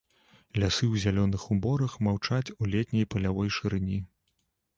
[0.61, 4.01] Лясы ў зялёных уборах маўчаць у летняй палявой шырыні.